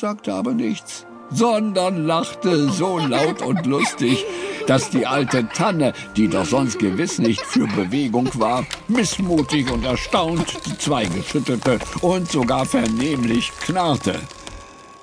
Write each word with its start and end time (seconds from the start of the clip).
sagte 0.00 0.32
aber 0.32 0.54
nichts, 0.54 1.04
sondern 1.30 2.06
lachte 2.06 2.70
so 2.70 2.98
laut 2.98 3.42
und 3.42 3.66
lustig, 3.66 4.24
dass 4.66 4.88
die 4.88 5.06
alte 5.06 5.46
Tanne, 5.50 5.92
die 6.16 6.26
doch 6.26 6.46
sonst 6.46 6.78
gewiss 6.78 7.18
nicht 7.18 7.42
für 7.42 7.66
Bewegung 7.66 8.30
war, 8.40 8.64
missmutig 8.88 9.70
und 9.70 9.84
erstaunt 9.84 10.58
die 10.64 10.78
Zweige 10.78 11.22
schüttelte 11.22 11.78
und 12.00 12.30
sogar 12.30 12.64
vernehmlich 12.64 13.52
knarrte. 13.60 14.18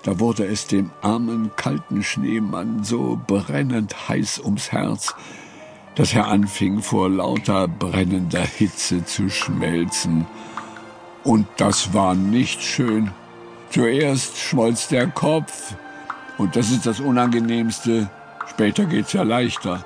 Da 0.02 0.20
wurde 0.20 0.46
es 0.46 0.66
dem 0.66 0.90
armen, 1.02 1.52
kalten 1.56 2.02
Schneemann 2.02 2.84
so 2.84 3.20
brennend 3.28 4.10
heiß 4.10 4.40
ums 4.40 4.72
Herz, 4.72 5.14
dass 5.94 6.14
er 6.16 6.28
anfing 6.28 6.82
vor 6.82 7.08
lauter 7.08 7.68
brennender 7.68 8.42
Hitze 8.42 9.06
zu 9.06 9.30
schmelzen. 9.30 10.26
Und 11.24 11.46
das 11.58 11.94
war 11.94 12.16
nicht 12.16 12.64
schön. 12.64 13.12
Zuerst 13.70 14.38
schmolz 14.38 14.88
der 14.88 15.08
Kopf, 15.08 15.76
und 16.38 16.56
das 16.56 16.72
ist 16.72 16.86
das 16.86 17.00
Unangenehmste, 17.00 18.10
später 18.48 18.86
geht's 18.86 19.14
ja 19.14 19.24
leichter. 19.24 19.86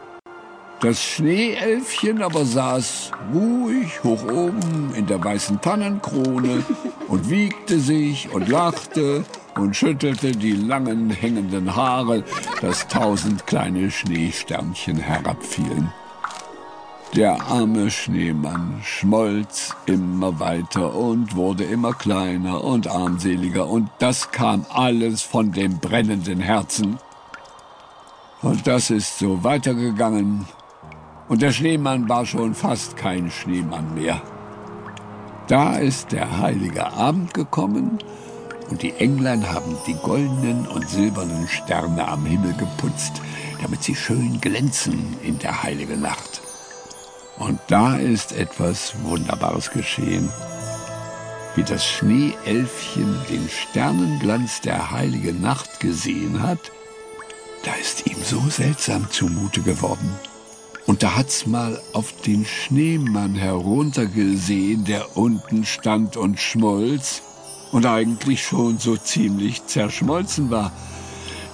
Das 0.82 1.04
Schneeelfchen 1.04 2.24
aber 2.24 2.44
saß 2.44 3.12
ruhig 3.34 4.04
hoch 4.04 4.24
oben 4.24 4.94
in 4.96 5.06
der 5.06 5.24
weißen 5.24 5.62
Tannenkrone 5.62 6.64
und 7.08 7.30
wiegte 7.30 7.80
sich 7.80 8.30
und 8.34 8.50
lachte 8.50 9.24
und 9.56 9.76
schüttelte 9.76 10.32
die 10.32 10.54
langen 10.54 11.12
hängenden 11.12 11.76
Haare, 11.76 12.24
dass 12.62 12.88
tausend 12.88 13.46
kleine 13.46 13.92
Schneesternchen 13.92 14.98
herabfielen. 14.98 15.92
Der 17.16 17.42
arme 17.42 17.92
Schneemann 17.92 18.80
schmolz 18.86 19.76
immer 19.86 20.40
weiter 20.40 20.96
und 20.96 21.36
wurde 21.36 21.66
immer 21.66 21.92
kleiner 21.94 22.64
und 22.64 22.88
armseliger, 22.88 23.68
und 23.68 23.90
das 24.00 24.32
kam 24.32 24.66
alles 24.70 25.22
von 25.22 25.52
dem 25.52 25.80
brennenden 25.80 26.40
Herzen. 26.40 27.00
Und 28.42 28.66
das 28.66 28.92
ist 28.92 29.20
so 29.20 29.44
weitergegangen, 29.44 30.46
und 31.28 31.42
der 31.42 31.52
Schneemann 31.52 32.08
war 32.08 32.26
schon 32.26 32.56
fast 32.56 32.96
kein 32.96 33.30
Schneemann 33.30 33.94
mehr. 33.94 34.22
Da 35.48 35.76
ist 35.76 36.14
der 36.14 36.40
heilige 36.40 36.94
Abend 36.94 37.34
gekommen, 37.34 38.00
und 38.70 38.84
die 38.84 38.94
Englein 38.94 39.52
haben 39.52 39.76
die 39.86 39.96
goldenen 39.96 40.66
und 40.66 40.88
silbernen 40.88 41.46
Sterne 41.50 42.08
am 42.08 42.24
Himmel 42.24 42.54
geputzt, 42.54 43.22
damit 43.62 43.84
sie 43.84 43.96
schön 43.96 44.40
glänzen 44.40 45.18
in 45.22 45.38
der 45.40 45.62
heiligen 45.62 46.00
Nacht. 46.00 46.42
Und 47.42 47.60
da 47.70 47.96
ist 47.96 48.34
etwas 48.34 48.94
Wunderbares 49.02 49.72
geschehen. 49.72 50.30
Wie 51.56 51.64
das 51.64 51.84
Schneeelfchen 51.84 53.18
den 53.32 53.50
Sternenglanz 53.50 54.62
der 54.62 54.92
heiligen 54.92 55.42
Nacht 55.42 55.80
gesehen 55.80 56.44
hat, 56.44 56.60
da 57.66 57.74
ist 57.82 58.06
ihm 58.06 58.18
so 58.24 58.40
seltsam 58.48 59.10
zumute 59.10 59.62
geworden. 59.62 60.16
Und 60.86 61.02
da 61.02 61.16
hat's 61.16 61.48
mal 61.48 61.82
auf 61.94 62.14
den 62.22 62.46
Schneemann 62.46 63.34
heruntergesehen, 63.34 64.86
der 64.86 65.18
unten 65.18 65.66
stand 65.66 66.18
und 66.18 66.40
schmolz 66.40 67.24
und 67.72 67.88
eigentlich 67.88 68.44
schon 68.44 68.78
so 68.78 68.98
ziemlich 68.98 69.66
zerschmolzen 69.66 70.52
war. 70.52 70.72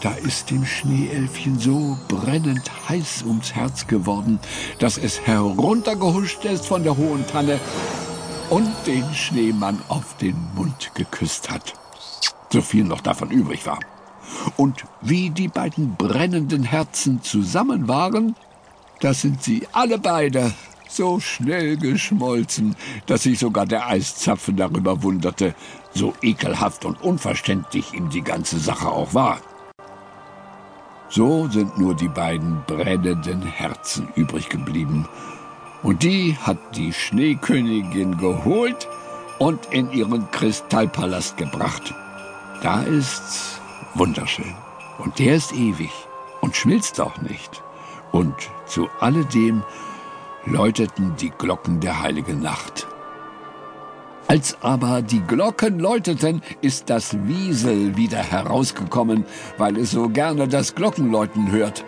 Da 0.01 0.11
ist 0.11 0.51
dem 0.51 0.63
Schneeelfchen 0.63 1.57
so 1.57 1.97
brennend 2.07 2.69
heiß 2.87 3.23
ums 3.25 3.53
Herz 3.55 3.87
geworden, 3.87 4.39
dass 4.77 4.97
es 4.97 5.21
heruntergehuscht 5.21 6.45
ist 6.45 6.67
von 6.67 6.83
der 6.83 6.95
hohen 6.95 7.25
Tanne 7.27 7.59
und 8.51 8.71
den 8.85 9.11
Schneemann 9.13 9.81
auf 9.87 10.15
den 10.17 10.35
Mund 10.55 10.91
geküsst 10.93 11.49
hat. 11.49 11.73
So 12.51 12.61
viel 12.61 12.83
noch 12.83 13.01
davon 13.01 13.31
übrig 13.31 13.65
war. 13.65 13.79
Und 14.55 14.85
wie 15.01 15.31
die 15.31 15.47
beiden 15.47 15.95
brennenden 15.95 16.63
Herzen 16.63 17.23
zusammen 17.23 17.87
waren, 17.87 18.35
da 18.99 19.13
sind 19.13 19.41
sie 19.41 19.67
alle 19.71 19.97
beide 19.97 20.53
so 20.87 21.19
schnell 21.19 21.75
geschmolzen, 21.75 22.75
dass 23.07 23.23
sich 23.23 23.39
sogar 23.39 23.65
der 23.65 23.87
Eiszapfen 23.87 24.55
darüber 24.57 25.03
wunderte, 25.03 25.55
so 25.93 26.13
ekelhaft 26.21 26.85
und 26.85 27.01
unverständlich 27.01 27.93
ihm 27.93 28.09
die 28.09 28.21
ganze 28.21 28.59
Sache 28.59 28.89
auch 28.89 29.13
war. 29.13 29.41
So 31.09 31.47
sind 31.47 31.77
nur 31.77 31.95
die 31.95 32.09
beiden 32.09 32.63
brennenden 32.67 33.41
Herzen 33.41 34.09
übrig 34.15 34.49
geblieben. 34.49 35.07
Und 35.83 36.03
die 36.03 36.35
hat 36.35 36.57
die 36.75 36.91
Schneekönigin 36.91 38.17
geholt 38.17 38.87
und 39.39 39.67
in 39.71 39.91
ihren 39.91 40.29
Kristallpalast 40.31 41.37
gebracht. 41.37 41.93
Da 42.61 42.81
ist's 42.83 43.61
wunderschön. 43.93 44.55
Und 44.97 45.19
der 45.19 45.35
ist 45.35 45.53
ewig 45.53 45.91
und 46.41 46.55
schmilzt 46.55 46.99
auch 46.99 47.17
nicht. 47.21 47.63
Und 48.11 48.35
zu 48.65 48.89
alledem 48.99 49.63
läuteten 50.45 51.15
die 51.17 51.29
Glocken 51.29 51.79
der 51.79 52.01
heiligen 52.01 52.41
Nacht. 52.41 52.87
Als 54.27 54.57
aber 54.61 55.01
die 55.01 55.21
Glocken 55.21 55.79
läuteten, 55.79 56.41
ist 56.61 56.89
das 56.89 57.15
Wiesel 57.27 57.95
wieder 57.95 58.17
herausgekommen, 58.17 59.23
weil 59.57 59.77
es 59.77 59.91
so 59.91 60.09
gerne 60.09 60.49
das 60.49 60.75
Glockenläuten 60.75 61.49
hört. 61.49 61.85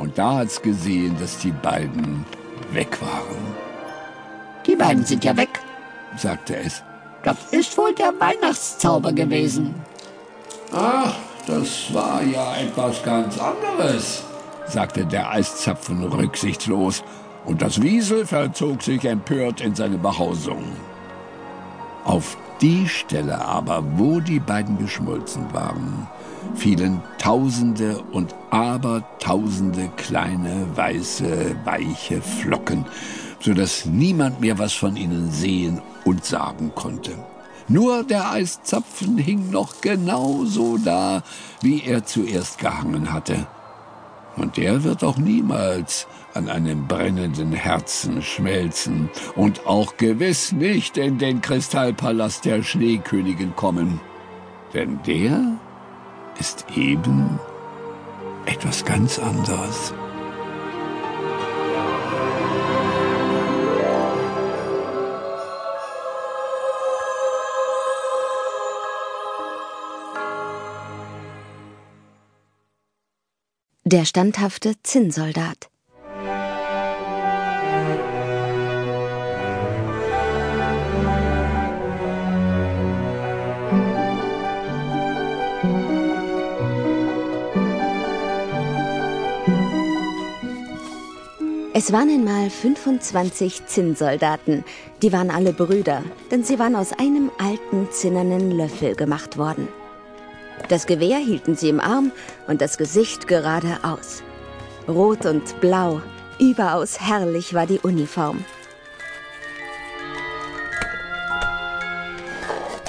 Und 0.00 0.18
da 0.18 0.38
hat's 0.38 0.60
gesehen, 0.60 1.16
dass 1.20 1.38
die 1.38 1.52
beiden 1.52 2.24
weg 2.72 3.00
waren. 3.00 3.54
Die 4.66 4.74
beiden 4.74 5.04
sind 5.04 5.24
ja 5.24 5.36
weg, 5.36 5.60
sagte 6.16 6.56
es. 6.56 6.82
Das 7.22 7.36
ist 7.52 7.78
wohl 7.78 7.94
der 7.94 8.12
Weihnachtszauber 8.18 9.12
gewesen. 9.12 9.74
Ach, 10.72 11.14
das 11.46 11.94
war 11.94 12.22
ja 12.24 12.56
etwas 12.56 13.02
ganz 13.04 13.38
anderes, 13.38 14.24
sagte 14.66 15.06
der 15.06 15.30
Eiszapfen 15.30 16.02
rücksichtslos, 16.02 17.04
und 17.44 17.62
das 17.62 17.80
Wiesel 17.80 18.26
verzog 18.26 18.82
sich 18.82 19.04
empört 19.04 19.60
in 19.60 19.76
seine 19.76 19.98
Behausung. 19.98 20.64
Auf 22.06 22.36
die 22.60 22.88
Stelle 22.88 23.44
aber, 23.44 23.82
wo 23.98 24.20
die 24.20 24.38
beiden 24.38 24.78
geschmolzen 24.78 25.52
waren, 25.52 26.06
fielen 26.54 27.02
Tausende 27.18 28.00
und 28.12 28.32
Abertausende 28.50 29.90
kleine, 29.96 30.68
weiße, 30.76 31.56
weiche 31.64 32.22
Flocken, 32.22 32.84
so 33.40 33.54
dass 33.54 33.86
niemand 33.86 34.40
mehr 34.40 34.56
was 34.56 34.72
von 34.72 34.96
ihnen 34.96 35.32
sehen 35.32 35.82
und 36.04 36.24
sagen 36.24 36.70
konnte. 36.76 37.10
Nur 37.66 38.04
der 38.04 38.30
Eiszapfen 38.30 39.18
hing 39.18 39.50
noch 39.50 39.80
genauso 39.80 40.78
da, 40.78 41.24
wie 41.60 41.82
er 41.82 42.04
zuerst 42.04 42.58
gehangen 42.58 43.12
hatte. 43.12 43.48
Und 44.36 44.56
der 44.58 44.84
wird 44.84 45.02
auch 45.02 45.16
niemals 45.16 46.06
an 46.34 46.48
einem 46.50 46.86
brennenden 46.86 47.52
Herzen 47.52 48.20
schmelzen 48.20 49.08
und 49.34 49.66
auch 49.66 49.96
gewiss 49.96 50.52
nicht 50.52 50.98
in 50.98 51.18
den 51.18 51.40
Kristallpalast 51.40 52.44
der 52.44 52.62
Schneekönigin 52.62 53.56
kommen. 53.56 54.00
Denn 54.74 55.00
der 55.06 55.58
ist 56.38 56.66
eben 56.76 57.40
etwas 58.44 58.84
ganz 58.84 59.18
anderes. 59.18 59.94
Der 73.96 74.04
standhafte 74.04 74.74
Zinnsoldat 74.82 75.70
Es 91.72 91.90
waren 91.90 92.10
einmal 92.10 92.50
25 92.50 93.64
Zinnsoldaten. 93.64 94.62
Die 95.00 95.10
waren 95.10 95.30
alle 95.30 95.54
Brüder, 95.54 96.02
denn 96.30 96.44
sie 96.44 96.58
waren 96.58 96.76
aus 96.76 96.92
einem 96.92 97.30
alten 97.38 97.90
zinnernen 97.90 98.50
Löffel 98.50 98.94
gemacht 98.94 99.38
worden. 99.38 99.68
Das 100.68 100.86
Gewehr 100.86 101.18
hielten 101.18 101.54
sie 101.54 101.68
im 101.68 101.80
Arm 101.80 102.12
und 102.46 102.60
das 102.60 102.78
Gesicht 102.78 103.28
geradeaus. 103.28 104.22
Rot 104.88 105.26
und 105.26 105.60
blau, 105.60 106.00
überaus 106.38 107.00
herrlich 107.00 107.54
war 107.54 107.66
die 107.66 107.80
Uniform. 107.80 108.44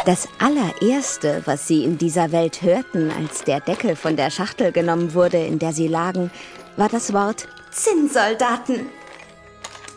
Das 0.05 0.29
allererste, 0.39 1.41
was 1.45 1.67
sie 1.67 1.83
in 1.83 1.97
dieser 1.97 2.31
Welt 2.31 2.61
hörten, 2.61 3.11
als 3.11 3.43
der 3.43 3.59
Deckel 3.59 3.95
von 3.95 4.15
der 4.15 4.29
Schachtel 4.29 4.71
genommen 4.71 5.13
wurde, 5.13 5.37
in 5.37 5.59
der 5.59 5.73
sie 5.73 5.89
lagen, 5.89 6.31
war 6.77 6.87
das 6.87 7.11
Wort 7.11 7.49
Zinnsoldaten. 7.71 8.89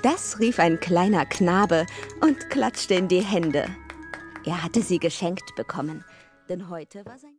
Das 0.03 0.41
rief 0.41 0.59
ein 0.59 0.81
kleiner 0.81 1.27
Knabe 1.27 1.87
und 2.23 2.51
klatschte 2.51 2.95
in 2.95 3.07
die 3.07 3.21
Hände. 3.21 3.67
Er 4.45 4.63
hatte 4.65 4.83
sie 4.83 4.99
geschenkt 4.99 5.55
bekommen, 5.55 6.05
denn 6.49 6.71
heute 6.71 7.05
war 7.05 7.19
sein 7.19 7.29